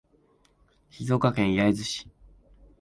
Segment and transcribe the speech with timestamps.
[0.89, 2.09] 静岡県焼津市